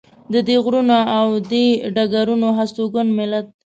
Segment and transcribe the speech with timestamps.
[0.33, 1.65] د دې غرونو او دې
[1.95, 3.47] ډګرونو هستوګن ملت.